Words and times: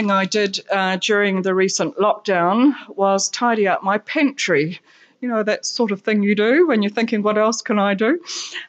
thing 0.00 0.10
I 0.10 0.24
did 0.24 0.60
uh, 0.70 0.96
during 0.96 1.42
the 1.42 1.54
recent 1.54 1.98
lockdown 1.98 2.72
was 2.88 3.28
tidy 3.28 3.68
up 3.68 3.82
my 3.82 3.98
pantry. 3.98 4.80
You 5.20 5.28
know, 5.28 5.42
that 5.42 5.66
sort 5.66 5.90
of 5.90 6.00
thing 6.00 6.22
you 6.22 6.34
do 6.34 6.66
when 6.66 6.82
you're 6.82 6.90
thinking, 6.90 7.22
what 7.22 7.36
else 7.36 7.60
can 7.60 7.78
I 7.78 7.92
do? 7.92 8.18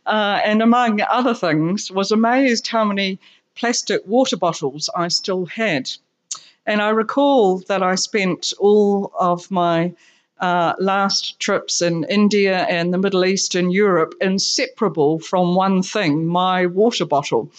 Uh, 0.06 0.42
and 0.44 0.62
among 0.62 1.00
other 1.00 1.34
things, 1.34 1.90
was 1.90 2.12
amazed 2.12 2.68
how 2.68 2.84
many 2.84 3.18
plastic 3.56 4.02
water 4.06 4.36
bottles 4.36 4.90
I 4.94 5.08
still 5.08 5.46
had. 5.46 5.90
And 6.66 6.82
I 6.82 6.90
recall 6.90 7.60
that 7.70 7.82
I 7.82 7.96
spent 7.96 8.52
all 8.60 9.14
of 9.18 9.50
my 9.50 9.94
uh, 10.42 10.74
last 10.80 11.40
trips 11.40 11.82
in 11.82 12.04
India 12.10 12.58
and 12.70 12.94
the 12.94 12.98
Middle 12.98 13.24
East 13.24 13.56
and 13.56 13.72
Europe 13.72 14.16
inseparable 14.20 15.20
from 15.20 15.56
one 15.56 15.82
thing 15.82 16.26
my 16.26 16.66
water 16.66 17.06
bottle. 17.06 17.54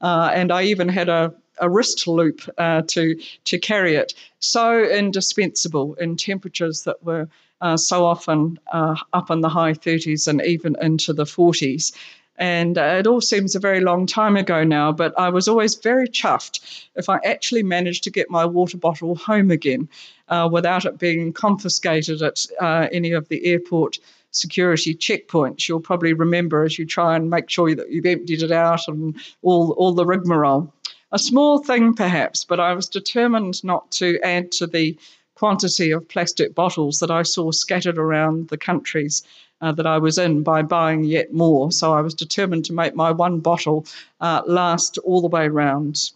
Uh, 0.00 0.30
and 0.32 0.50
I 0.50 0.62
even 0.62 0.88
had 0.88 1.10
a, 1.10 1.34
a 1.60 1.68
wrist 1.68 2.06
loop 2.06 2.40
uh, 2.58 2.82
to, 2.88 3.18
to 3.44 3.58
carry 3.58 3.94
it. 3.96 4.14
So 4.40 4.82
indispensable 4.82 5.94
in 5.94 6.16
temperatures 6.16 6.82
that 6.82 7.02
were 7.02 7.28
uh, 7.60 7.76
so 7.76 8.04
often 8.04 8.58
uh, 8.72 8.96
up 9.12 9.30
in 9.30 9.40
the 9.40 9.48
high 9.48 9.72
30s 9.72 10.28
and 10.28 10.42
even 10.42 10.76
into 10.80 11.12
the 11.12 11.24
40s. 11.24 11.92
And 12.38 12.78
uh, 12.78 12.96
it 13.00 13.06
all 13.08 13.20
seems 13.20 13.56
a 13.56 13.60
very 13.60 13.80
long 13.80 14.06
time 14.06 14.36
ago 14.36 14.62
now, 14.62 14.92
but 14.92 15.12
I 15.18 15.28
was 15.28 15.48
always 15.48 15.74
very 15.74 16.06
chuffed 16.06 16.86
if 16.94 17.08
I 17.08 17.18
actually 17.24 17.64
managed 17.64 18.04
to 18.04 18.10
get 18.10 18.30
my 18.30 18.44
water 18.44 18.78
bottle 18.78 19.16
home 19.16 19.50
again 19.50 19.88
uh, 20.28 20.48
without 20.50 20.84
it 20.84 20.98
being 20.98 21.32
confiscated 21.32 22.22
at 22.22 22.46
uh, 22.60 22.86
any 22.92 23.10
of 23.10 23.28
the 23.28 23.44
airport 23.44 23.98
security 24.30 24.94
checkpoints. 24.94 25.68
You'll 25.68 25.80
probably 25.80 26.12
remember 26.12 26.62
as 26.62 26.78
you 26.78 26.86
try 26.86 27.16
and 27.16 27.28
make 27.28 27.50
sure 27.50 27.74
that 27.74 27.90
you've 27.90 28.06
emptied 28.06 28.42
it 28.42 28.52
out 28.52 28.86
and 28.86 29.16
all, 29.42 29.72
all 29.72 29.92
the 29.92 30.06
rigmarole. 30.06 30.72
A 31.10 31.18
small 31.18 31.58
thing 31.62 31.94
perhaps, 31.94 32.44
but 32.44 32.60
I 32.60 32.74
was 32.74 32.86
determined 32.86 33.64
not 33.64 33.90
to 33.92 34.20
add 34.22 34.52
to 34.52 34.66
the 34.66 34.98
quantity 35.34 35.90
of 35.90 36.08
plastic 36.08 36.54
bottles 36.54 37.00
that 37.00 37.10
I 37.10 37.22
saw 37.22 37.50
scattered 37.50 37.96
around 37.96 38.48
the 38.48 38.58
countries 38.58 39.22
uh, 39.62 39.72
that 39.72 39.86
I 39.86 39.96
was 39.98 40.18
in 40.18 40.42
by 40.42 40.62
buying 40.62 41.04
yet 41.04 41.32
more. 41.32 41.72
So 41.72 41.94
I 41.94 42.02
was 42.02 42.12
determined 42.14 42.66
to 42.66 42.74
make 42.74 42.94
my 42.94 43.10
one 43.10 43.40
bottle 43.40 43.86
uh, 44.20 44.42
last 44.46 44.98
all 44.98 45.22
the 45.22 45.28
way 45.28 45.48
round. 45.48 46.10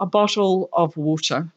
A 0.00 0.06
bottle 0.06 0.70
of 0.72 0.96
water. 0.96 1.52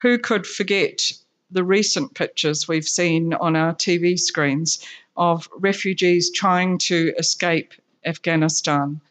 Who 0.00 0.18
could 0.18 0.46
forget 0.46 1.12
the 1.50 1.64
recent 1.64 2.14
pictures 2.14 2.68
we've 2.68 2.88
seen 2.88 3.34
on 3.34 3.54
our 3.54 3.74
TV 3.74 4.18
screens 4.18 4.82
of 5.16 5.48
refugees 5.58 6.30
trying 6.30 6.78
to 6.78 7.12
escape 7.18 7.74
Afghanistan, 8.04 9.02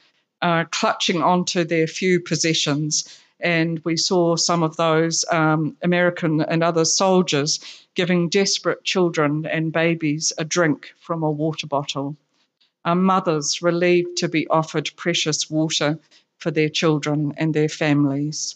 uh, 0.41 0.65
clutching 0.71 1.21
onto 1.21 1.63
their 1.63 1.87
few 1.87 2.19
possessions 2.19 3.19
and 3.39 3.79
we 3.85 3.95
saw 3.95 4.35
some 4.35 4.63
of 4.63 4.75
those 4.75 5.23
um, 5.31 5.77
American 5.81 6.41
and 6.41 6.61
other 6.63 6.85
soldiers 6.85 7.59
giving 7.95 8.29
desperate 8.29 8.83
children 8.83 9.45
and 9.45 9.71
babies 9.71 10.33
a 10.37 10.43
drink 10.43 10.93
from 10.99 11.23
a 11.23 11.31
water 11.31 11.67
bottle. 11.67 12.17
Our 12.83 12.95
mothers 12.95 13.61
relieved 13.61 14.17
to 14.17 14.27
be 14.27 14.47
offered 14.47 14.91
precious 14.95 15.49
water 15.49 15.99
for 16.37 16.51
their 16.51 16.69
children 16.69 17.33
and 17.37 17.53
their 17.53 17.69
families. 17.69 18.55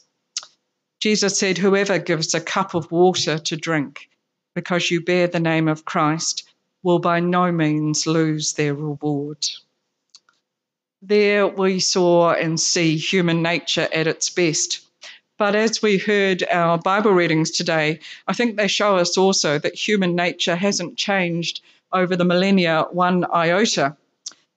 Jesus 0.99 1.37
said, 1.37 1.57
Whoever 1.57 1.99
gives 1.99 2.33
a 2.33 2.41
cup 2.41 2.73
of 2.73 2.91
water 2.91 3.37
to 3.37 3.57
drink 3.57 4.09
because 4.55 4.89
you 4.91 5.01
bear 5.01 5.27
the 5.27 5.39
name 5.39 5.67
of 5.67 5.85
Christ 5.85 6.43
will 6.83 6.99
by 6.99 7.19
no 7.19 7.51
means 7.51 8.05
lose 8.05 8.53
their 8.53 8.73
reward. 8.73 9.45
There 11.05 11.47
we 11.47 11.81
saw 11.81 12.31
and 12.31 12.57
see 12.57 12.95
human 12.95 13.41
nature 13.41 13.89
at 13.91 14.07
its 14.07 14.29
best. 14.29 14.79
But 15.37 15.53
as 15.53 15.81
we 15.81 15.97
heard 15.97 16.45
our 16.49 16.77
Bible 16.77 17.11
readings 17.11 17.51
today, 17.51 17.99
I 18.25 18.31
think 18.31 18.55
they 18.55 18.69
show 18.69 18.95
us 18.95 19.17
also 19.17 19.59
that 19.59 19.75
human 19.75 20.15
nature 20.15 20.55
hasn't 20.55 20.95
changed 20.95 21.59
over 21.91 22.15
the 22.15 22.23
millennia 22.23 22.85
one 22.89 23.25
iota. 23.33 23.97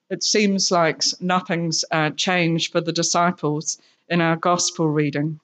It 0.08 0.22
seems 0.22 0.70
like 0.70 1.02
nothing's 1.18 1.84
uh, 1.90 2.10
changed 2.10 2.70
for 2.70 2.80
the 2.80 2.92
disciples 2.92 3.78
in 4.08 4.20
our 4.20 4.36
gospel 4.36 4.88
reading. 4.88 5.40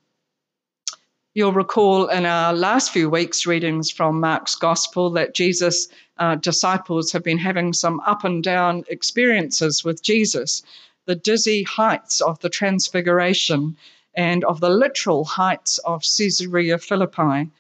You'll 1.35 1.51
recall 1.51 2.07
in 2.07 2.27
our 2.27 2.53
last 2.53 2.93
few 2.93 3.11
weeks' 3.11 3.45
readings 3.45 3.91
from 3.91 4.21
Mark's 4.21 4.55
Gospel 4.55 5.11
that 5.11 5.35
Jesus' 5.35 5.89
uh, 6.19 6.37
disciples 6.37 7.11
have 7.11 7.25
been 7.25 7.39
having 7.39 7.73
some 7.73 7.99
up 8.07 8.23
and 8.23 8.41
down 8.45 8.85
experiences 8.89 9.83
with 9.83 10.01
Jesus 10.01 10.63
the 11.07 11.15
dizzy 11.15 11.65
heights 11.65 12.21
of 12.21 12.39
the 12.41 12.49
Transfiguration 12.49 13.77
and 14.15 14.45
of 14.45 14.61
the 14.61 14.69
literal 14.69 15.25
heights 15.25 15.79
of 15.79 16.03
Caesarea 16.03 16.79
Philippi, 16.79 17.51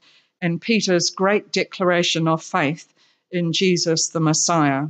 and 0.40 0.60
Peter's 0.60 1.10
great 1.10 1.50
declaration 1.52 2.28
of 2.28 2.42
faith 2.42 2.92
in 3.30 3.52
Jesus 3.52 4.08
the 4.08 4.20
Messiah. 4.20 4.86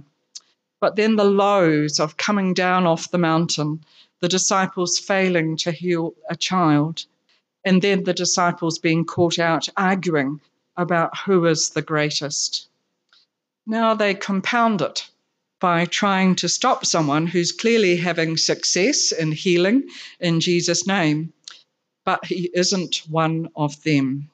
But 0.81 0.97
then 0.97 1.17
the 1.17 1.25
lows 1.25 2.01
of 2.01 2.17
coming 2.17 2.55
down 2.55 2.87
off 2.87 3.11
the 3.11 3.19
mountain, 3.19 3.85
the 4.21 4.29
disciples 4.29 4.99
failing 4.99 5.57
to 5.59 5.71
heal 5.71 6.15
a 6.29 6.37
child, 6.37 7.07
and 7.65 7.81
then 7.81 8.03
the 8.03 8.15
disciples 8.15 8.79
being 8.79 9.05
caught 9.05 9.39
out 9.39 9.69
arguing 9.77 10.41
about 10.77 11.17
who 11.19 11.47
is 11.47 11.71
the 11.71 11.83
greatest. 11.83 12.69
Now 13.67 13.95
they 13.95 14.15
compound 14.15 14.83
it 14.83 15.09
by 15.62 15.84
trying 15.84 16.34
to 16.34 16.49
stop 16.49 16.84
someone 16.84 17.25
who's 17.25 17.53
clearly 17.53 17.97
having 17.97 18.37
success 18.37 19.12
in 19.12 19.31
healing 19.31 19.89
in 20.19 20.41
Jesus' 20.41 20.89
name, 20.89 21.33
but 22.05 22.25
he 22.25 22.50
isn't 22.53 22.97
one 23.09 23.49
of 23.55 23.81
them. 23.84 24.28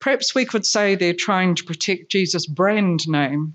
Perhaps 0.00 0.34
we 0.34 0.44
could 0.44 0.66
say 0.66 0.94
they're 0.94 1.14
trying 1.14 1.54
to 1.54 1.64
protect 1.64 2.12
Jesus' 2.12 2.44
brand 2.44 3.08
name, 3.08 3.54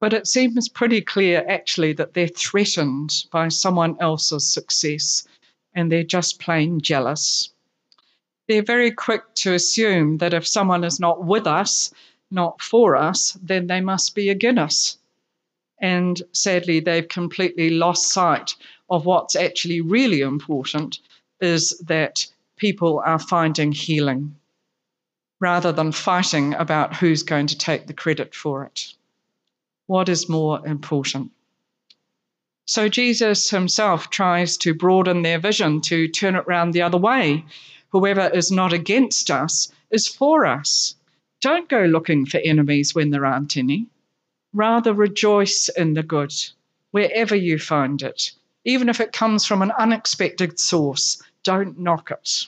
but 0.00 0.12
it 0.12 0.28
seems 0.28 0.68
pretty 0.68 1.00
clear 1.00 1.44
actually 1.48 1.92
that 1.94 2.14
they're 2.14 2.28
threatened 2.28 3.24
by 3.32 3.48
someone 3.48 3.96
else's 3.98 4.46
success 4.46 5.26
and 5.74 5.90
they're 5.90 6.04
just 6.04 6.38
plain 6.38 6.80
jealous. 6.80 7.50
They're 8.46 8.62
very 8.62 8.92
quick 8.92 9.34
to 9.42 9.54
assume 9.54 10.18
that 10.18 10.32
if 10.32 10.46
someone 10.46 10.84
is 10.84 11.00
not 11.00 11.24
with 11.24 11.48
us, 11.48 11.92
not 12.30 12.62
for 12.62 12.94
us, 12.94 13.36
then 13.42 13.66
they 13.66 13.80
must 13.80 14.14
be 14.14 14.28
against 14.28 14.60
us 14.60 14.98
and 15.82 16.22
sadly, 16.30 16.78
they've 16.78 17.08
completely 17.08 17.70
lost 17.70 18.12
sight 18.12 18.54
of 18.88 19.04
what's 19.04 19.34
actually 19.34 19.80
really 19.80 20.20
important 20.20 21.00
is 21.40 21.76
that 21.86 22.24
people 22.56 23.02
are 23.04 23.18
finding 23.18 23.72
healing 23.72 24.36
rather 25.40 25.72
than 25.72 25.90
fighting 25.90 26.54
about 26.54 26.94
who's 26.94 27.24
going 27.24 27.48
to 27.48 27.58
take 27.58 27.88
the 27.88 27.92
credit 27.92 28.32
for 28.32 28.64
it. 28.64 28.94
What 29.88 30.08
is 30.08 30.28
more 30.28 30.64
important? 30.64 31.32
So 32.64 32.88
Jesus 32.88 33.50
himself 33.50 34.08
tries 34.08 34.56
to 34.58 34.74
broaden 34.74 35.22
their 35.22 35.40
vision 35.40 35.80
to 35.82 36.06
turn 36.06 36.36
it 36.36 36.46
round 36.46 36.72
the 36.72 36.82
other 36.82 36.96
way. 36.96 37.44
Whoever 37.88 38.28
is 38.28 38.52
not 38.52 38.72
against 38.72 39.32
us 39.32 39.72
is 39.90 40.06
for 40.06 40.46
us. 40.46 40.94
Don't 41.40 41.68
go 41.68 41.86
looking 41.86 42.24
for 42.24 42.38
enemies 42.38 42.94
when 42.94 43.10
there 43.10 43.26
aren't 43.26 43.56
any. 43.56 43.88
Rather 44.52 44.92
rejoice 44.92 45.68
in 45.68 45.94
the 45.94 46.02
good 46.02 46.32
wherever 46.90 47.34
you 47.34 47.58
find 47.58 48.02
it. 48.02 48.32
Even 48.64 48.88
if 48.88 49.00
it 49.00 49.12
comes 49.12 49.44
from 49.44 49.62
an 49.62 49.72
unexpected 49.72 50.60
source, 50.60 51.22
don't 51.42 51.78
knock 51.78 52.10
it. 52.10 52.46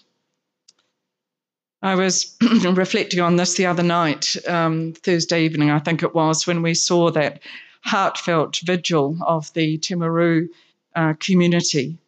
I 1.82 1.96
was 1.96 2.36
reflecting 2.64 3.20
on 3.20 3.36
this 3.36 3.54
the 3.54 3.66
other 3.66 3.82
night, 3.82 4.36
um, 4.48 4.94
Thursday 4.94 5.44
evening, 5.44 5.70
I 5.70 5.80
think 5.80 6.02
it 6.02 6.14
was, 6.14 6.46
when 6.46 6.62
we 6.62 6.74
saw 6.74 7.10
that 7.10 7.42
heartfelt 7.82 8.60
vigil 8.64 9.18
of 9.20 9.52
the 9.52 9.76
Timaru 9.78 10.48
uh, 10.94 11.12
community 11.20 11.98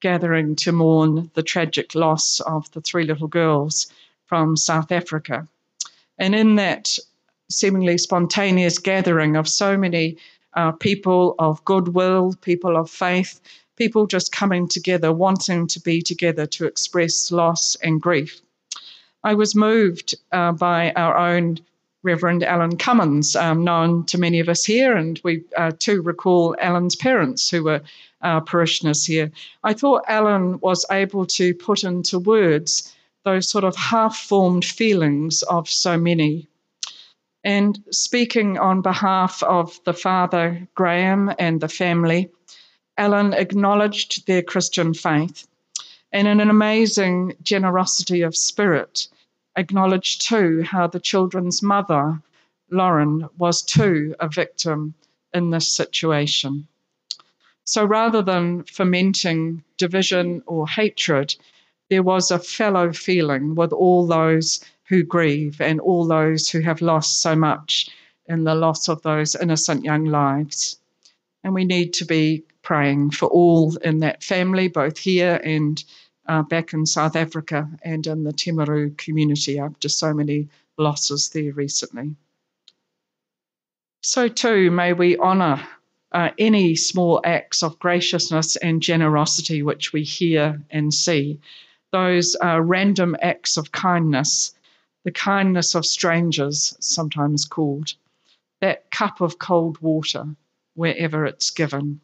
gathering 0.00 0.56
to 0.56 0.72
mourn 0.72 1.30
the 1.34 1.42
tragic 1.42 1.94
loss 1.94 2.40
of 2.40 2.70
the 2.72 2.80
three 2.80 3.04
little 3.04 3.28
girls 3.28 3.92
from 4.26 4.56
South 4.56 4.92
Africa. 4.92 5.46
And 6.18 6.34
in 6.34 6.56
that 6.56 6.98
seemingly 7.50 7.98
spontaneous 7.98 8.78
gathering 8.78 9.36
of 9.36 9.48
so 9.48 9.76
many 9.76 10.16
uh, 10.54 10.72
people 10.72 11.34
of 11.38 11.64
goodwill, 11.64 12.34
people 12.40 12.76
of 12.76 12.90
faith, 12.90 13.40
people 13.76 14.06
just 14.06 14.32
coming 14.32 14.68
together, 14.68 15.12
wanting 15.12 15.66
to 15.68 15.80
be 15.80 16.02
together 16.02 16.46
to 16.46 16.66
express 16.66 17.30
loss 17.30 17.76
and 17.76 18.00
grief. 18.00 18.40
I 19.24 19.34
was 19.34 19.54
moved 19.54 20.14
uh, 20.32 20.52
by 20.52 20.92
our 20.92 21.16
own 21.16 21.58
Reverend 22.02 22.44
Alan 22.44 22.76
Cummins, 22.76 23.36
um, 23.36 23.64
known 23.64 24.04
to 24.06 24.18
many 24.18 24.40
of 24.40 24.48
us 24.48 24.64
here, 24.64 24.96
and 24.96 25.20
we 25.24 25.44
uh, 25.56 25.72
too 25.78 26.00
recall 26.02 26.56
Alan's 26.60 26.96
parents 26.96 27.50
who 27.50 27.64
were 27.64 27.82
our 28.22 28.40
parishioners 28.40 29.04
here. 29.04 29.30
I 29.62 29.74
thought 29.74 30.04
Alan 30.08 30.58
was 30.60 30.84
able 30.90 31.26
to 31.26 31.54
put 31.54 31.84
into 31.84 32.18
words 32.18 32.94
those 33.24 33.48
sort 33.50 33.64
of 33.64 33.76
half 33.76 34.16
formed 34.16 34.64
feelings 34.64 35.42
of 35.42 35.68
so 35.68 35.98
many 35.98 36.47
and 37.48 37.82
speaking 37.90 38.58
on 38.58 38.82
behalf 38.82 39.42
of 39.42 39.80
the 39.84 39.94
father, 39.94 40.68
Graham, 40.74 41.32
and 41.38 41.62
the 41.62 41.68
family, 41.82 42.30
Alan 42.98 43.32
acknowledged 43.32 44.26
their 44.26 44.42
Christian 44.42 44.92
faith 44.92 45.48
and 46.12 46.28
in 46.28 46.40
an 46.40 46.50
amazing 46.50 47.36
generosity 47.42 48.20
of 48.20 48.36
spirit, 48.36 49.08
acknowledged 49.56 50.28
too 50.28 50.62
how 50.62 50.88
the 50.88 51.00
children's 51.00 51.62
mother, 51.62 52.20
Lauren, 52.70 53.26
was 53.38 53.62
too 53.62 54.14
a 54.20 54.28
victim 54.28 54.92
in 55.32 55.48
this 55.48 55.72
situation. 55.72 56.68
So 57.64 57.82
rather 57.82 58.20
than 58.20 58.64
fomenting 58.64 59.64
division 59.78 60.42
or 60.44 60.68
hatred, 60.68 61.34
there 61.90 62.02
was 62.02 62.30
a 62.30 62.38
fellow 62.38 62.92
feeling 62.92 63.54
with 63.54 63.72
all 63.72 64.06
those 64.06 64.64
who 64.84 65.02
grieve 65.02 65.60
and 65.60 65.80
all 65.80 66.06
those 66.06 66.48
who 66.48 66.60
have 66.60 66.80
lost 66.80 67.20
so 67.20 67.34
much 67.34 67.88
in 68.26 68.44
the 68.44 68.54
loss 68.54 68.88
of 68.88 69.02
those 69.02 69.34
innocent 69.34 69.84
young 69.84 70.04
lives. 70.04 70.78
And 71.44 71.54
we 71.54 71.64
need 71.64 71.94
to 71.94 72.04
be 72.04 72.44
praying 72.62 73.10
for 73.10 73.26
all 73.26 73.76
in 73.76 74.00
that 74.00 74.22
family, 74.22 74.68
both 74.68 74.98
here 74.98 75.40
and 75.42 75.82
uh, 76.26 76.42
back 76.42 76.74
in 76.74 76.84
South 76.84 77.16
Africa 77.16 77.68
and 77.82 78.06
in 78.06 78.24
the 78.24 78.32
Timaru 78.32 78.96
community 78.98 79.58
after 79.58 79.88
so 79.88 80.12
many 80.12 80.48
losses 80.76 81.30
there 81.30 81.52
recently. 81.52 82.14
So, 84.02 84.28
too, 84.28 84.70
may 84.70 84.92
we 84.92 85.16
honour 85.18 85.66
uh, 86.12 86.30
any 86.38 86.76
small 86.76 87.20
acts 87.24 87.62
of 87.62 87.78
graciousness 87.78 88.56
and 88.56 88.82
generosity 88.82 89.62
which 89.62 89.92
we 89.92 90.02
hear 90.02 90.62
and 90.70 90.92
see, 90.92 91.40
those 91.90 92.36
uh, 92.42 92.60
random 92.60 93.16
acts 93.20 93.56
of 93.56 93.72
kindness, 93.72 94.54
the 95.04 95.10
kindness 95.10 95.74
of 95.74 95.86
strangers, 95.86 96.76
sometimes 96.80 97.44
called, 97.44 97.94
that 98.60 98.90
cup 98.90 99.20
of 99.20 99.38
cold 99.38 99.80
water 99.80 100.26
wherever 100.74 101.24
it's 101.24 101.50
given. 101.50 102.00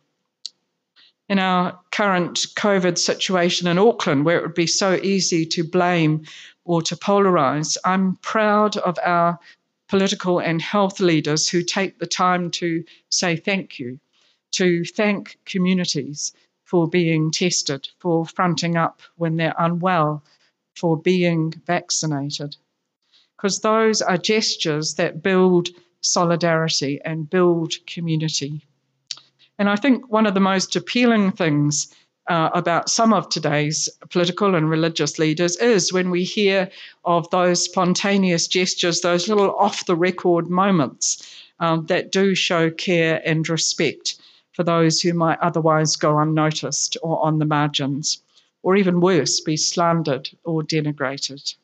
In 1.28 1.38
our 1.38 1.78
current 1.90 2.38
COVID 2.54 2.98
situation 2.98 3.66
in 3.66 3.78
Auckland, 3.78 4.24
where 4.24 4.38
it 4.38 4.42
would 4.42 4.54
be 4.54 4.66
so 4.66 4.94
easy 5.02 5.46
to 5.46 5.64
blame 5.64 6.24
or 6.64 6.82
to 6.82 6.96
polarize, 6.96 7.76
I'm 7.84 8.16
proud 8.16 8.76
of 8.76 8.98
our 9.02 9.38
political 9.88 10.38
and 10.38 10.60
health 10.60 11.00
leaders 11.00 11.48
who 11.48 11.62
take 11.62 11.98
the 11.98 12.06
time 12.06 12.50
to 12.50 12.84
say 13.10 13.36
thank 13.36 13.78
you, 13.78 13.98
to 14.52 14.84
thank 14.84 15.38
communities 15.44 16.32
for 16.74 16.88
being 16.88 17.30
tested, 17.30 17.88
for 18.00 18.26
fronting 18.26 18.76
up 18.76 19.00
when 19.14 19.36
they're 19.36 19.54
unwell, 19.56 20.24
for 20.74 20.96
being 20.96 21.52
vaccinated. 21.68 22.56
Because 23.36 23.60
those 23.60 24.02
are 24.02 24.18
gestures 24.18 24.94
that 24.94 25.22
build 25.22 25.68
solidarity 26.00 27.00
and 27.04 27.30
build 27.30 27.74
community. 27.86 28.66
And 29.56 29.70
I 29.70 29.76
think 29.76 30.10
one 30.10 30.26
of 30.26 30.34
the 30.34 30.40
most 30.40 30.74
appealing 30.74 31.30
things 31.30 31.94
uh, 32.28 32.50
about 32.52 32.90
some 32.90 33.12
of 33.12 33.28
today's 33.28 33.88
political 34.10 34.56
and 34.56 34.68
religious 34.68 35.16
leaders 35.16 35.56
is 35.58 35.92
when 35.92 36.10
we 36.10 36.24
hear 36.24 36.68
of 37.04 37.30
those 37.30 37.62
spontaneous 37.62 38.48
gestures, 38.48 39.00
those 39.00 39.28
little 39.28 39.54
off 39.54 39.86
the 39.86 39.94
record 39.94 40.50
moments 40.50 41.24
um, 41.60 41.86
that 41.86 42.10
do 42.10 42.34
show 42.34 42.68
care 42.68 43.22
and 43.24 43.48
respect 43.48 44.16
for 44.54 44.62
those 44.62 45.00
who 45.00 45.12
might 45.12 45.38
otherwise 45.40 45.96
go 45.96 46.18
unnoticed 46.18 46.96
or 47.02 47.22
on 47.24 47.38
the 47.38 47.44
margins, 47.44 48.22
or 48.62 48.76
even 48.76 49.00
worse, 49.00 49.40
be 49.40 49.56
slandered 49.56 50.30
or 50.44 50.62
denigrated. 50.62 51.54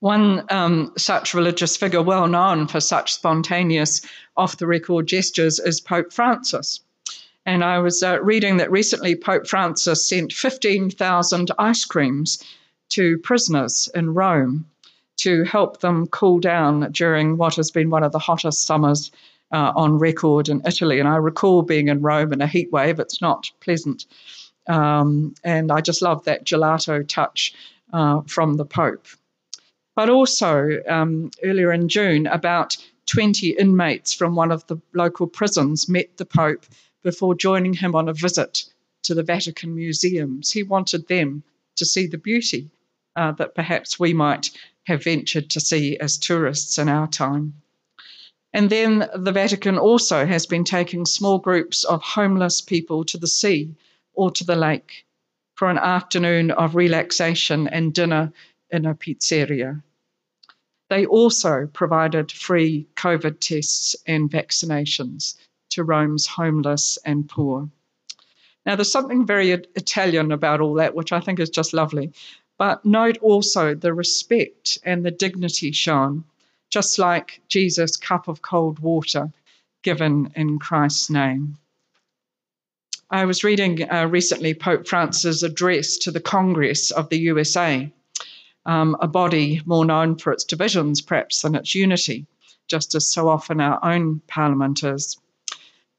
One 0.00 0.44
um, 0.48 0.92
such 0.96 1.34
religious 1.34 1.76
figure, 1.76 2.02
well 2.02 2.28
known 2.28 2.66
for 2.66 2.80
such 2.80 3.14
spontaneous 3.14 4.00
off 4.36 4.56
the 4.56 4.66
record 4.66 5.06
gestures, 5.06 5.58
is 5.58 5.80
Pope 5.80 6.12
Francis. 6.12 6.80
And 7.44 7.64
I 7.64 7.78
was 7.78 8.02
uh, 8.02 8.20
reading 8.22 8.58
that 8.58 8.70
recently 8.70 9.14
Pope 9.14 9.46
Francis 9.46 10.08
sent 10.08 10.32
15,000 10.32 11.50
ice 11.58 11.84
creams 11.84 12.42
to 12.90 13.18
prisoners 13.18 13.90
in 13.94 14.14
Rome 14.14 14.66
to 15.18 15.44
help 15.44 15.80
them 15.80 16.06
cool 16.06 16.38
down 16.38 16.92
during 16.92 17.36
what 17.36 17.56
has 17.56 17.70
been 17.70 17.90
one 17.90 18.04
of 18.04 18.12
the 18.12 18.18
hottest 18.18 18.64
summers 18.66 19.10
uh, 19.52 19.72
on 19.74 19.98
record 19.98 20.48
in 20.48 20.62
Italy. 20.66 21.00
And 21.00 21.08
I 21.08 21.16
recall 21.16 21.62
being 21.62 21.88
in 21.88 22.02
Rome 22.02 22.32
in 22.32 22.40
a 22.40 22.46
heat 22.46 22.70
wave, 22.72 23.00
it's 23.00 23.20
not 23.20 23.50
pleasant. 23.60 24.06
Um, 24.66 25.34
and 25.44 25.72
I 25.72 25.80
just 25.80 26.02
love 26.02 26.24
that 26.24 26.44
gelato 26.44 27.06
touch 27.06 27.54
uh, 27.92 28.20
from 28.26 28.56
the 28.56 28.66
Pope 28.66 29.06
but 29.98 30.08
also 30.10 30.80
um, 30.86 31.28
earlier 31.42 31.72
in 31.72 31.88
June, 31.88 32.28
about 32.28 32.76
20 33.06 33.56
inmates 33.58 34.14
from 34.14 34.36
one 34.36 34.52
of 34.52 34.64
the 34.68 34.76
local 34.94 35.26
prisons 35.26 35.88
met 35.88 36.16
the 36.18 36.24
Pope 36.24 36.64
before 37.02 37.34
joining 37.34 37.74
him 37.74 37.96
on 37.96 38.08
a 38.08 38.12
visit 38.12 38.62
to 39.02 39.12
the 39.12 39.24
Vatican 39.24 39.74
museums. 39.74 40.52
He 40.52 40.62
wanted 40.62 41.08
them 41.08 41.42
to 41.74 41.84
see 41.84 42.06
the 42.06 42.16
beauty 42.16 42.70
uh, 43.16 43.32
that 43.32 43.56
perhaps 43.56 43.98
we 43.98 44.14
might 44.14 44.50
have 44.86 45.02
ventured 45.02 45.50
to 45.50 45.58
see 45.58 45.98
as 45.98 46.16
tourists 46.16 46.78
in 46.78 46.88
our 46.88 47.08
time. 47.08 47.54
And 48.52 48.70
then 48.70 49.08
the 49.14 49.32
Vatican 49.32 49.78
also 49.78 50.24
has 50.24 50.46
been 50.46 50.64
taking 50.64 51.04
small 51.04 51.38
groups 51.38 51.84
of 51.84 52.02
homeless 52.02 52.60
people 52.60 53.04
to 53.04 53.18
the 53.18 53.26
sea 53.26 53.74
or 54.14 54.30
to 54.32 54.44
the 54.44 54.56
lake 54.56 55.04
for 55.54 55.68
an 55.68 55.78
afternoon 55.78 56.50
of 56.50 56.74
relaxation 56.74 57.68
and 57.68 57.92
dinner 57.92 58.32
in 58.70 58.86
a 58.86 58.94
pizzeria. 58.94 59.82
They 60.88 61.04
also 61.04 61.66
provided 61.72 62.32
free 62.32 62.86
COVID 62.96 63.40
tests 63.40 63.94
and 64.06 64.30
vaccinations 64.30 65.36
to 65.70 65.84
Rome's 65.84 66.26
homeless 66.26 66.98
and 67.04 67.28
poor. 67.28 67.68
Now, 68.64 68.76
there's 68.76 68.92
something 68.92 69.26
very 69.26 69.50
Italian 69.50 70.32
about 70.32 70.60
all 70.60 70.74
that, 70.74 70.94
which 70.94 71.12
I 71.12 71.20
think 71.20 71.40
is 71.40 71.50
just 71.50 71.72
lovely. 71.72 72.12
But 72.58 72.84
note 72.84 73.18
also 73.18 73.74
the 73.74 73.94
respect 73.94 74.78
and 74.82 75.04
the 75.04 75.10
dignity 75.10 75.72
shown, 75.72 76.24
just 76.70 76.98
like 76.98 77.40
Jesus' 77.48 77.96
cup 77.96 78.28
of 78.28 78.42
cold 78.42 78.78
water 78.78 79.32
given 79.82 80.32
in 80.34 80.58
Christ's 80.58 81.10
name. 81.10 81.56
I 83.10 83.24
was 83.24 83.42
reading 83.42 83.90
uh, 83.90 84.06
recently 84.06 84.52
Pope 84.52 84.86
Francis' 84.86 85.42
address 85.42 85.96
to 85.98 86.10
the 86.10 86.20
Congress 86.20 86.90
of 86.90 87.08
the 87.08 87.18
USA, 87.20 87.90
um, 88.66 88.96
a 89.00 89.08
body 89.08 89.62
more 89.64 89.86
known 89.86 90.16
for 90.16 90.30
its 90.30 90.44
divisions, 90.44 91.00
perhaps, 91.00 91.40
than 91.40 91.54
its 91.54 91.74
unity, 91.74 92.26
just 92.66 92.94
as 92.94 93.06
so 93.06 93.28
often 93.28 93.62
our 93.62 93.82
own 93.82 94.20
parliament 94.26 94.82
is. 94.82 95.16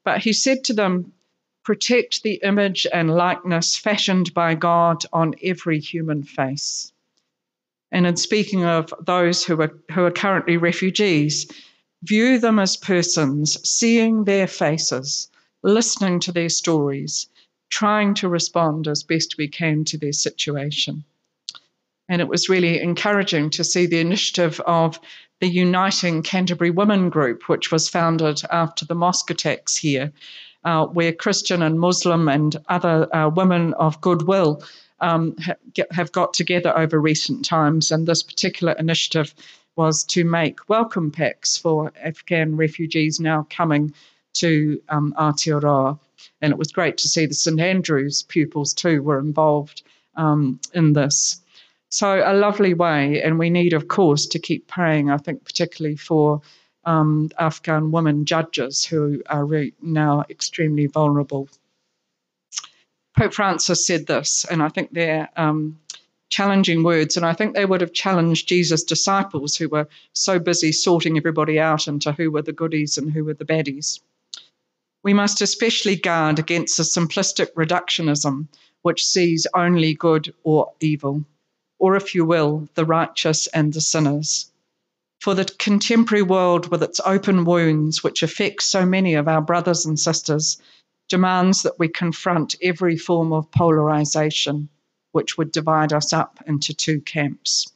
But 0.04 0.20
he 0.20 0.32
said 0.32 0.62
to 0.64 0.72
them, 0.72 1.12
Protect 1.64 2.22
the 2.22 2.40
image 2.42 2.86
and 2.92 3.10
likeness 3.10 3.76
fashioned 3.76 4.32
by 4.32 4.54
God 4.54 5.04
on 5.12 5.34
every 5.42 5.80
human 5.80 6.22
face. 6.22 6.92
And 7.92 8.06
in 8.06 8.16
speaking 8.16 8.64
of 8.64 8.94
those 9.00 9.44
who 9.44 9.60
are, 9.60 9.72
who 9.92 10.04
are 10.04 10.10
currently 10.10 10.56
refugees, 10.56 11.50
view 12.02 12.38
them 12.38 12.58
as 12.58 12.76
persons, 12.76 13.58
seeing 13.68 14.24
their 14.24 14.46
faces, 14.46 15.28
listening 15.62 16.20
to 16.20 16.32
their 16.32 16.48
stories, 16.48 17.28
trying 17.68 18.14
to 18.14 18.28
respond 18.28 18.88
as 18.88 19.02
best 19.02 19.36
we 19.38 19.48
can 19.48 19.84
to 19.84 19.98
their 19.98 20.12
situation. 20.12 21.04
And 22.08 22.20
it 22.20 22.28
was 22.28 22.48
really 22.48 22.80
encouraging 22.80 23.50
to 23.50 23.64
see 23.64 23.86
the 23.86 24.00
initiative 24.00 24.60
of 24.60 24.98
the 25.40 25.48
Uniting 25.48 26.22
Canterbury 26.22 26.70
Women 26.70 27.08
Group, 27.08 27.48
which 27.48 27.70
was 27.70 27.88
founded 27.88 28.42
after 28.50 28.84
the 28.84 28.94
mosque 28.94 29.30
attacks 29.30 29.76
here, 29.76 30.12
uh, 30.64 30.86
where 30.86 31.12
Christian 31.12 31.62
and 31.62 31.78
Muslim 31.78 32.28
and 32.28 32.56
other 32.68 33.14
uh, 33.14 33.28
women 33.28 33.74
of 33.74 34.00
goodwill 34.00 34.62
um, 35.00 35.36
have 35.90 36.12
got 36.12 36.34
together 36.34 36.76
over 36.76 37.00
recent 37.00 37.44
times. 37.44 37.90
And 37.90 38.06
this 38.06 38.22
particular 38.22 38.72
initiative 38.72 39.34
was 39.76 40.04
to 40.04 40.24
make 40.24 40.68
welcome 40.68 41.10
packs 41.10 41.56
for 41.56 41.92
Afghan 42.02 42.56
refugees 42.56 43.20
now 43.20 43.46
coming 43.48 43.94
to 44.34 44.80
um, 44.88 45.14
Aotearoa. 45.18 45.98
And 46.42 46.52
it 46.52 46.58
was 46.58 46.72
great 46.72 46.98
to 46.98 47.08
see 47.08 47.26
the 47.26 47.34
St 47.34 47.60
Andrews 47.60 48.22
pupils 48.24 48.74
too 48.74 49.02
were 49.02 49.18
involved 49.18 49.82
um, 50.16 50.60
in 50.74 50.92
this. 50.92 51.40
So, 51.88 52.22
a 52.24 52.34
lovely 52.34 52.74
way, 52.74 53.20
and 53.20 53.38
we 53.38 53.50
need, 53.50 53.72
of 53.72 53.88
course, 53.88 54.26
to 54.26 54.38
keep 54.38 54.68
praying, 54.68 55.10
I 55.10 55.16
think, 55.16 55.44
particularly 55.44 55.96
for 55.96 56.40
um, 56.84 57.30
Afghan 57.38 57.90
women 57.90 58.24
judges 58.24 58.84
who 58.84 59.22
are 59.26 59.44
re- 59.44 59.74
now 59.82 60.24
extremely 60.30 60.86
vulnerable. 60.86 61.48
Pope 63.20 63.34
Francis 63.34 63.84
said 63.84 64.06
this, 64.06 64.46
and 64.50 64.62
I 64.62 64.70
think 64.70 64.92
they're 64.92 65.28
um, 65.36 65.78
challenging 66.30 66.82
words, 66.82 67.18
and 67.18 67.26
I 67.26 67.34
think 67.34 67.54
they 67.54 67.66
would 67.66 67.82
have 67.82 67.92
challenged 67.92 68.48
Jesus' 68.48 68.82
disciples 68.82 69.56
who 69.56 69.68
were 69.68 69.88
so 70.14 70.38
busy 70.38 70.72
sorting 70.72 71.18
everybody 71.18 71.60
out 71.60 71.86
into 71.86 72.12
who 72.12 72.30
were 72.30 72.40
the 72.40 72.54
goodies 72.54 72.96
and 72.96 73.12
who 73.12 73.24
were 73.24 73.34
the 73.34 73.44
baddies. 73.44 74.00
We 75.02 75.12
must 75.12 75.42
especially 75.42 75.96
guard 75.96 76.38
against 76.38 76.78
a 76.78 76.82
simplistic 76.82 77.52
reductionism 77.52 78.48
which 78.80 79.04
sees 79.04 79.46
only 79.54 79.92
good 79.92 80.32
or 80.42 80.72
evil 80.80 81.26
or 81.78 81.96
if 81.96 82.14
you 82.14 82.24
will, 82.24 82.68
the 82.74 82.86
righteous 82.86 83.48
and 83.48 83.70
the 83.70 83.82
sinners. 83.82 84.50
For 85.20 85.34
the 85.34 85.44
contemporary 85.44 86.22
world, 86.22 86.70
with 86.70 86.82
its 86.82 87.00
open 87.04 87.44
wounds, 87.44 88.02
which 88.02 88.22
affect 88.22 88.62
so 88.62 88.86
many 88.86 89.14
of 89.14 89.28
our 89.28 89.42
brothers 89.42 89.84
and 89.84 90.00
sisters, 90.00 90.58
demands 91.10 91.62
that 91.64 91.78
we 91.78 91.88
confront 91.88 92.54
every 92.62 92.96
form 92.96 93.32
of 93.34 93.50
polarization 93.50 94.70
which 95.12 95.36
would 95.36 95.52
divide 95.52 95.92
us 95.92 96.12
up 96.12 96.42
into 96.46 96.72
two 96.72 97.00
camps. 97.00 97.70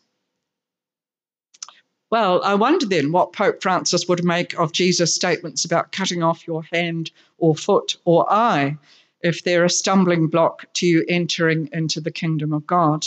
Well, 2.11 2.43
I 2.45 2.55
wonder 2.55 2.87
then 2.87 3.11
what 3.11 3.33
Pope 3.33 3.61
Francis 3.61 4.07
would 4.09 4.25
make 4.25 4.57
of 4.59 4.73
Jesus' 4.73 5.15
statements 5.15 5.65
about 5.65 5.91
cutting 5.91 6.23
off 6.23 6.47
your 6.47 6.63
hand 6.73 7.11
or 7.39 7.57
foot 7.57 7.97
or 8.05 8.33
eye 8.33 8.79
if 9.21 9.43
they're 9.43 9.65
a 9.65 9.71
stumbling 9.71 10.29
block 10.29 10.67
to 10.75 10.87
you 10.87 11.05
entering 11.09 11.69
into 11.73 12.01
the 12.01 12.13
kingdom 12.13 12.53
of 12.53 12.67
God. 12.67 13.07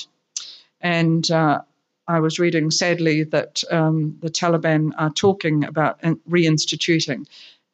And 0.81 1.29
uh, 1.31 1.61
I 2.07 2.19
was 2.19 2.37
reading 2.39 2.69
sadly 2.69 3.23
that 3.23 3.63
um, 3.71 4.17
the 4.21 4.29
Taliban 4.29 4.91
are 4.97 5.11
talking 5.11 5.63
about 5.63 6.01
reinstituting 6.01 7.27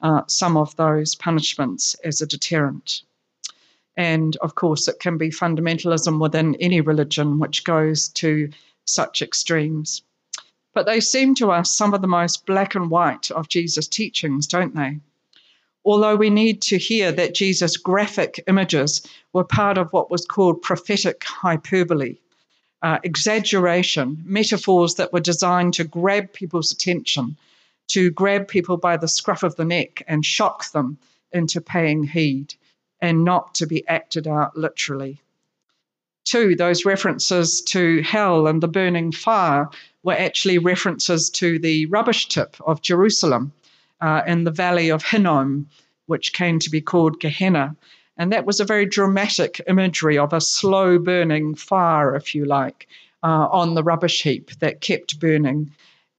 uh, 0.04 0.22
some 0.28 0.58
of 0.58 0.76
those 0.76 1.16
punishments 1.16 1.96
as 2.04 2.22
a 2.22 2.28
deterrent. 2.28 3.02
And 3.96 4.36
of 4.38 4.54
course, 4.56 4.88
it 4.88 5.00
can 5.00 5.18
be 5.18 5.30
fundamentalism 5.30 6.20
within 6.20 6.56
any 6.56 6.82
religion 6.82 7.40
which 7.40 7.64
goes 7.64 8.10
to 8.10 8.50
such 8.86 9.22
extremes. 9.22 10.02
But 10.74 10.86
they 10.86 11.00
seem 11.00 11.36
to 11.36 11.52
us 11.52 11.72
some 11.72 11.94
of 11.94 12.02
the 12.02 12.08
most 12.08 12.46
black 12.46 12.76
and 12.76 12.90
white 12.90 13.32
of 13.32 13.48
Jesus' 13.48 13.88
teachings, 13.88 14.48
don't 14.48 14.76
they? 14.76 15.00
Although 15.86 16.16
we 16.16 16.30
need 16.30 16.62
to 16.64 16.78
hear 16.78 17.12
that 17.12 17.36
Jesus' 17.36 17.78
graphic 17.78 18.44
images 18.48 19.08
were 19.32 19.44
part 19.44 19.78
of 19.78 19.94
what 19.94 20.10
was 20.10 20.26
called 20.26 20.62
prophetic 20.62 21.24
hyperbole, 21.24 22.18
uh, 22.82 23.00
exaggeration, 23.04 24.22
metaphors 24.26 24.96
that 24.96 25.14
were 25.14 25.20
designed 25.20 25.76
to 25.76 25.84
grab 25.84 26.34
people's 26.34 26.72
attention, 26.72 27.38
to 27.90 28.12
grab 28.12 28.48
people 28.48 28.78
by 28.78 28.98
the 28.98 29.08
scruff 29.08 29.44
of 29.44 29.56
the 29.56 29.66
neck 29.66 30.04
and 30.08 30.26
shock 30.26 30.72
them 30.72 30.98
into 31.32 31.62
paying 31.62 32.04
heed 32.04 32.56
and 33.02 33.24
not 33.24 33.56
to 33.56 33.68
be 33.68 33.88
acted 33.88 34.28
out 34.28 34.56
literally. 34.58 35.22
Two, 36.26 36.56
those 36.56 36.86
references 36.86 37.62
to 37.68 38.02
hell 38.02 38.48
and 38.48 38.64
the 38.64 38.68
burning 38.68 39.12
fire 39.12 39.70
were 40.04 40.14
actually 40.14 40.58
references 40.58 41.30
to 41.30 41.60
the 41.60 41.86
rubbish 41.88 42.28
tip 42.28 42.56
of 42.66 42.82
Jerusalem 42.82 43.52
uh, 44.00 44.22
in 44.26 44.44
the 44.44 44.52
valley 44.52 44.90
of 44.90 45.04
Hinnom, 45.04 45.68
which 46.06 46.34
came 46.34 46.60
to 46.60 46.70
be 46.70 46.82
called 46.82 47.20
Gehenna. 47.20 47.76
And 48.18 48.32
that 48.32 48.46
was 48.46 48.60
a 48.60 48.66
very 48.66 48.86
dramatic 48.86 49.60
imagery 49.68 50.18
of 50.18 50.34
a 50.34 50.42
slow 50.42 51.00
burning 51.00 51.56
fire, 51.56 52.16
if 52.16 52.36
you 52.36 52.46
like, 52.46 52.88
uh, 53.24 53.48
on 53.52 53.74
the 53.74 53.84
rubbish 53.84 54.22
heap 54.22 54.52
that 54.60 54.82
kept 54.82 55.20
burning. 55.20 55.72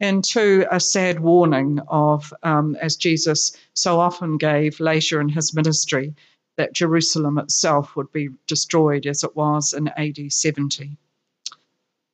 And 0.05 0.23
two, 0.23 0.67
a 0.71 0.81
sad 0.81 1.21
warning 1.21 1.81
of, 1.89 2.31
um, 2.43 2.77
as 2.79 2.97
Jesus 2.97 3.57
so 3.73 4.01
often 4.01 4.37
gave 4.37 4.79
later 4.79 5.19
in 5.19 5.31
his 5.31 5.55
ministry, 5.55 6.15
that 6.59 6.75
Jerusalem 6.75 7.39
itself 7.39 7.97
would 7.97 8.13
be 8.13 8.29
destroyed 8.47 9.07
as 9.07 9.25
it 9.25 9.35
was 9.35 9.73
in 9.73 9.89
AD 9.89 10.31
70. 10.31 10.99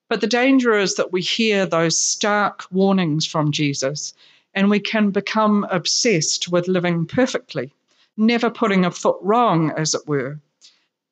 But 0.08 0.20
the 0.20 0.28
danger 0.28 0.78
is 0.78 0.94
that 0.94 1.10
we 1.10 1.20
hear 1.20 1.66
those 1.66 2.00
stark 2.00 2.62
warnings 2.70 3.26
from 3.26 3.50
Jesus 3.50 4.14
and 4.54 4.70
we 4.70 4.78
can 4.78 5.10
become 5.10 5.66
obsessed 5.68 6.46
with 6.46 6.68
living 6.68 7.06
perfectly, 7.06 7.74
never 8.16 8.50
putting 8.50 8.84
a 8.84 8.92
foot 8.92 9.18
wrong, 9.20 9.72
as 9.76 9.96
it 9.96 10.06
were. 10.06 10.38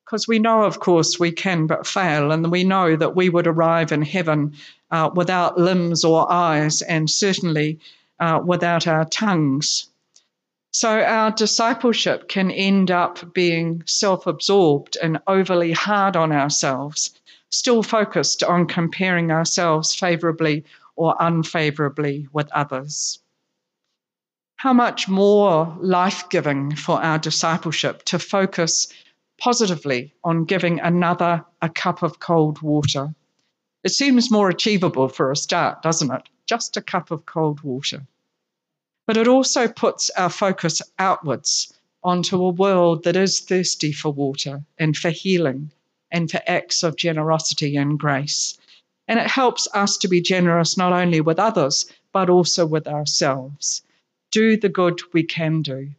Because 0.09 0.27
we 0.27 0.39
know, 0.39 0.63
of 0.63 0.79
course, 0.79 1.19
we 1.19 1.31
can 1.31 1.67
but 1.67 1.85
fail, 1.85 2.31
and 2.31 2.49
we 2.51 2.63
know 2.63 2.95
that 2.95 3.15
we 3.15 3.29
would 3.29 3.45
arrive 3.45 3.91
in 3.91 4.01
heaven 4.01 4.55
uh, 4.89 5.11
without 5.13 5.59
limbs 5.59 6.03
or 6.03 6.31
eyes, 6.31 6.81
and 6.81 7.07
certainly 7.07 7.77
uh, 8.19 8.41
without 8.43 8.87
our 8.87 9.05
tongues. 9.05 9.87
So 10.71 11.03
our 11.03 11.29
discipleship 11.29 12.27
can 12.27 12.49
end 12.49 12.89
up 12.89 13.35
being 13.35 13.83
self 13.85 14.25
absorbed 14.25 14.97
and 14.99 15.19
overly 15.27 15.73
hard 15.73 16.15
on 16.15 16.31
ourselves, 16.31 17.11
still 17.51 17.83
focused 17.83 18.41
on 18.41 18.65
comparing 18.65 19.29
ourselves 19.29 19.93
favorably 19.93 20.65
or 20.95 21.15
unfavorably 21.19 22.27
with 22.33 22.51
others. 22.51 23.19
How 24.55 24.73
much 24.73 25.07
more 25.07 25.77
life 25.79 26.29
giving 26.29 26.75
for 26.75 26.99
our 26.99 27.19
discipleship 27.19 28.03
to 28.05 28.17
focus 28.17 28.87
positively 29.39 30.13
on 30.23 30.45
giving 30.45 30.79
another 30.79 31.45
a 31.61 31.69
cup 31.69 32.03
of 32.03 32.19
cold 32.19 32.61
water. 32.61 33.13
It 33.83 33.89
seems 33.89 34.31
more 34.31 34.49
achievable 34.49 35.07
for 35.07 35.31
a 35.31 35.35
start, 35.35 35.81
doesn't 35.81 36.11
it? 36.11 36.23
Just 36.45 36.77
a 36.77 36.81
cup 36.81 37.11
of 37.11 37.25
cold 37.25 37.61
water 37.61 38.05
but 39.09 39.17
it 39.17 39.27
also 39.27 39.67
puts 39.67 40.11
our 40.11 40.29
focus 40.29 40.83
outwards 40.99 41.73
onto 42.03 42.43
a 42.43 42.51
world 42.51 43.03
that 43.03 43.15
is 43.15 43.39
thirsty 43.39 43.91
for 43.91 44.11
water 44.11 44.63
and 44.77 44.95
for 44.95 45.09
healing 45.09 45.71
and 46.11 46.29
for 46.29 46.39
acts 46.45 46.83
of 46.83 46.95
generosity 46.95 47.75
and 47.75 47.97
grace. 47.97 48.55
And 49.07 49.19
it 49.19 49.25
helps 49.25 49.67
us 49.73 49.97
to 49.97 50.07
be 50.07 50.21
generous 50.21 50.77
not 50.77 50.93
only 50.93 51.21
with 51.21 51.39
others, 51.39 51.91
but 52.11 52.29
also 52.29 52.67
with 52.67 52.87
ourselves. 52.87 53.81
Do 54.29 54.55
the 54.55 54.69
good 54.69 55.01
we 55.11 55.23
can 55.23 55.63
do. 55.63 55.89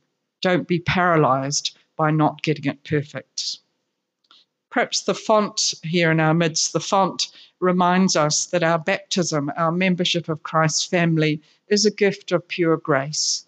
Don't 0.41 0.69
be 0.69 0.79
paralyzed 0.79 1.77
by 2.01 2.11
not 2.11 2.41
getting 2.41 2.65
it 2.65 2.83
perfect. 2.83 3.59
Perhaps 4.71 5.03
the 5.03 5.13
font 5.13 5.75
here 5.83 6.11
in 6.11 6.19
our 6.19 6.33
midst, 6.33 6.73
the 6.73 6.81
font 6.81 7.29
reminds 7.61 8.17
us 8.17 8.47
that 8.47 8.63
our 8.63 8.79
baptism, 8.79 9.53
our 9.55 9.71
membership 9.71 10.31
of 10.31 10.43
Christ's 10.43 10.87
family, 10.87 11.43
is 11.69 11.85
a 11.85 11.91
gift 11.91 12.33
of 12.33 12.49
pure 12.49 12.79
grace, 12.79 13.45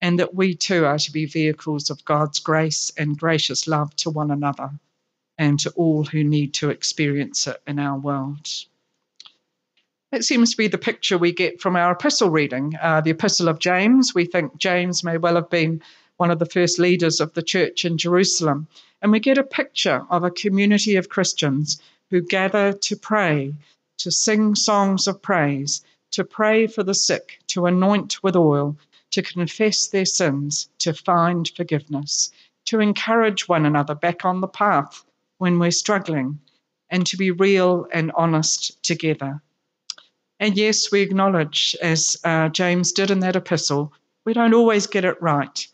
and 0.00 0.18
that 0.18 0.34
we 0.34 0.54
too 0.54 0.86
are 0.86 0.98
to 1.00 1.12
be 1.12 1.26
vehicles 1.26 1.90
of 1.90 2.02
God's 2.06 2.38
grace 2.38 2.90
and 2.96 3.18
gracious 3.18 3.68
love 3.68 3.94
to 3.96 4.08
one 4.08 4.30
another 4.30 4.70
and 5.36 5.60
to 5.60 5.70
all 5.72 6.04
who 6.04 6.24
need 6.24 6.54
to 6.54 6.70
experience 6.70 7.46
it 7.46 7.60
in 7.66 7.78
our 7.78 7.98
world. 7.98 8.48
It 10.12 10.24
seems 10.24 10.52
to 10.52 10.56
be 10.56 10.68
the 10.68 10.78
picture 10.78 11.18
we 11.18 11.32
get 11.32 11.60
from 11.60 11.76
our 11.76 11.92
epistle 11.92 12.30
reading, 12.30 12.72
uh, 12.80 13.02
the 13.02 13.10
Epistle 13.10 13.48
of 13.48 13.58
James. 13.58 14.14
We 14.14 14.24
think 14.24 14.56
James 14.56 15.04
may 15.04 15.18
well 15.18 15.34
have 15.34 15.50
been 15.50 15.82
one 16.22 16.30
of 16.30 16.38
the 16.38 16.46
first 16.46 16.78
leaders 16.78 17.18
of 17.18 17.34
the 17.34 17.42
church 17.42 17.84
in 17.84 17.98
Jerusalem. 17.98 18.68
And 19.00 19.10
we 19.10 19.18
get 19.18 19.38
a 19.38 19.42
picture 19.42 20.06
of 20.08 20.22
a 20.22 20.30
community 20.30 20.94
of 20.94 21.08
Christians 21.08 21.82
who 22.10 22.20
gather 22.20 22.72
to 22.74 22.94
pray, 22.94 23.52
to 23.98 24.12
sing 24.12 24.54
songs 24.54 25.08
of 25.08 25.20
praise, 25.20 25.84
to 26.12 26.22
pray 26.22 26.68
for 26.68 26.84
the 26.84 26.94
sick, 26.94 27.40
to 27.48 27.66
anoint 27.66 28.22
with 28.22 28.36
oil, 28.36 28.76
to 29.10 29.20
confess 29.20 29.88
their 29.88 30.04
sins, 30.04 30.68
to 30.78 30.92
find 30.94 31.50
forgiveness, 31.56 32.30
to 32.66 32.78
encourage 32.78 33.48
one 33.48 33.66
another 33.66 33.96
back 33.96 34.24
on 34.24 34.40
the 34.40 34.46
path 34.46 35.04
when 35.38 35.58
we're 35.58 35.72
struggling, 35.72 36.38
and 36.88 37.04
to 37.04 37.16
be 37.16 37.32
real 37.32 37.88
and 37.92 38.12
honest 38.14 38.80
together. 38.84 39.42
And 40.38 40.56
yes, 40.56 40.92
we 40.92 41.00
acknowledge, 41.00 41.74
as 41.82 42.16
uh, 42.22 42.48
James 42.50 42.92
did 42.92 43.10
in 43.10 43.18
that 43.20 43.34
epistle, 43.34 43.92
we 44.24 44.32
don't 44.34 44.54
always 44.54 44.86
get 44.86 45.04
it 45.04 45.20
right 45.20 45.66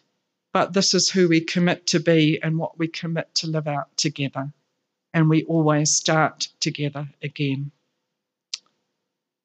but 0.52 0.72
this 0.72 0.94
is 0.94 1.10
who 1.10 1.28
we 1.28 1.40
commit 1.40 1.86
to 1.88 2.00
be 2.00 2.40
and 2.42 2.58
what 2.58 2.78
we 2.78 2.88
commit 2.88 3.34
to 3.36 3.46
live 3.46 3.68
out 3.68 3.94
together. 3.96 4.52
And 5.12 5.28
we 5.28 5.44
always 5.44 5.94
start 5.94 6.48
together 6.60 7.08
again. 7.22 7.70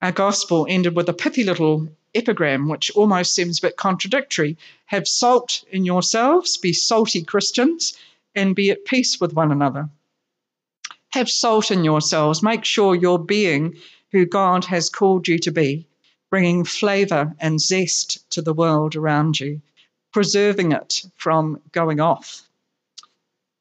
Our 0.01 0.11
gospel 0.11 0.65
ended 0.69 0.95
with 0.95 1.09
a 1.09 1.13
pithy 1.13 1.43
little 1.43 1.89
epigram, 2.13 2.67
which 2.67 2.91
almost 2.91 3.33
seems 3.33 3.59
a 3.59 3.67
bit 3.67 3.77
contradictory. 3.77 4.57
Have 4.85 5.07
salt 5.07 5.63
in 5.71 5.85
yourselves, 5.85 6.57
be 6.57 6.73
salty 6.73 7.23
Christians, 7.23 7.97
and 8.35 8.55
be 8.55 8.71
at 8.71 8.85
peace 8.85 9.19
with 9.19 9.33
one 9.33 9.51
another. 9.51 9.89
Have 11.11 11.29
salt 11.29 11.71
in 11.71 11.83
yourselves. 11.83 12.43
Make 12.43 12.65
sure 12.65 12.95
you're 12.95 13.19
being 13.19 13.77
who 14.11 14.25
God 14.25 14.65
has 14.65 14.89
called 14.89 15.27
you 15.27 15.39
to 15.39 15.51
be, 15.51 15.87
bringing 16.29 16.63
flavour 16.63 17.35
and 17.39 17.59
zest 17.59 18.29
to 18.31 18.41
the 18.41 18.53
world 18.53 18.95
around 18.95 19.39
you 19.39 19.61
preserving 20.13 20.71
it 20.71 21.03
from 21.15 21.59
going 21.71 21.99
off. 21.99 22.47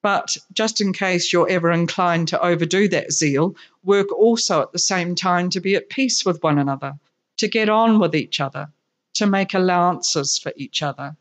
But 0.02 0.36
just 0.52 0.80
in 0.80 0.92
case 0.92 1.32
you're 1.32 1.48
ever 1.48 1.70
inclined 1.70 2.28
to 2.28 2.40
overdo 2.40 2.88
that 2.88 3.12
zeal, 3.12 3.56
work 3.84 4.12
also 4.12 4.62
at 4.62 4.72
the 4.72 4.78
same 4.78 5.14
time 5.14 5.50
to 5.50 5.60
be 5.60 5.76
at 5.76 5.90
peace 5.90 6.24
with 6.24 6.42
one 6.42 6.58
another, 6.58 6.94
to 7.38 7.48
get 7.48 7.68
on 7.68 7.98
with 7.98 8.14
each 8.14 8.40
other, 8.40 8.68
to 9.14 9.26
make 9.26 9.54
allowances 9.54 10.38
for 10.38 10.52
each 10.56 10.82
other, 10.82 11.16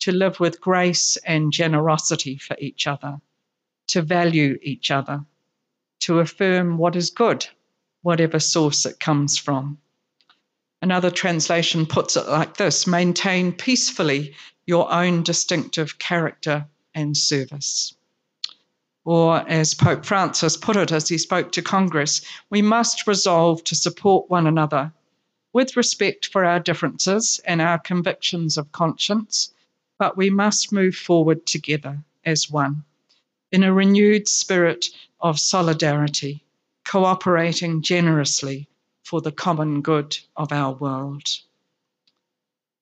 to 0.00 0.12
live 0.12 0.40
with 0.40 0.60
grace 0.60 1.16
and 1.26 1.52
generosity 1.52 2.36
for 2.36 2.56
each 2.58 2.86
other, 2.86 3.20
to 3.88 4.02
value 4.02 4.58
each 4.62 4.90
other, 4.90 5.24
to 6.00 6.20
affirm 6.20 6.78
what 6.78 6.96
is 6.96 7.10
good, 7.10 7.46
whatever 8.02 8.38
source 8.38 8.86
it 8.86 9.00
comes 9.00 9.38
from. 9.38 9.78
Another 10.82 11.10
translation 11.10 11.84
puts 11.84 12.16
it 12.16 12.26
like 12.28 12.56
this 12.56 12.86
maintain 12.86 13.52
peacefully 13.52 14.34
your 14.70 14.92
own 14.92 15.24
distinctive 15.24 15.98
character 15.98 16.64
and 16.94 17.16
service. 17.16 17.92
Or, 19.04 19.38
as 19.48 19.74
Pope 19.74 20.04
Francis 20.04 20.56
put 20.56 20.76
it 20.76 20.92
as 20.92 21.08
he 21.08 21.18
spoke 21.18 21.50
to 21.52 21.60
Congress, 21.62 22.20
we 22.50 22.62
must 22.62 23.08
resolve 23.08 23.64
to 23.64 23.74
support 23.74 24.30
one 24.30 24.46
another 24.46 24.92
with 25.52 25.76
respect 25.76 26.28
for 26.28 26.44
our 26.44 26.60
differences 26.60 27.40
and 27.44 27.60
our 27.60 27.80
convictions 27.80 28.56
of 28.56 28.70
conscience, 28.70 29.52
but 29.98 30.16
we 30.16 30.30
must 30.30 30.70
move 30.70 30.94
forward 30.94 31.46
together 31.46 32.04
as 32.24 32.48
one, 32.48 32.84
in 33.50 33.64
a 33.64 33.72
renewed 33.72 34.28
spirit 34.28 34.86
of 35.20 35.40
solidarity, 35.40 36.44
cooperating 36.84 37.82
generously 37.82 38.68
for 39.02 39.20
the 39.20 39.32
common 39.32 39.82
good 39.82 40.16
of 40.36 40.52
our 40.52 40.74
world. 40.74 41.26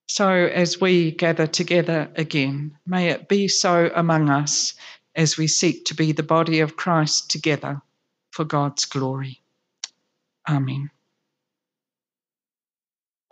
So, 0.08 0.30
as 0.30 0.80
we 0.80 1.10
gather 1.10 1.46
together 1.46 2.10
again, 2.16 2.78
may 2.86 3.08
it 3.08 3.28
be 3.28 3.46
so 3.46 3.90
among 3.94 4.30
us 4.30 4.74
as 5.14 5.36
we 5.36 5.46
seek 5.46 5.84
to 5.86 5.94
be 5.94 6.12
the 6.12 6.22
body 6.22 6.60
of 6.60 6.76
Christ 6.76 7.30
together 7.30 7.82
for 8.30 8.44
God's 8.44 8.86
glory. 8.86 9.42
Amen. 10.48 10.90